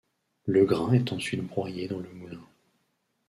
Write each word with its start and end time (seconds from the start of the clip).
Le 0.47 0.65
grain 0.65 0.93
est 0.93 1.11
ensuite 1.13 1.43
broyé 1.45 1.87
dans 1.87 1.99
le 1.99 2.09
moulin. 2.11 2.41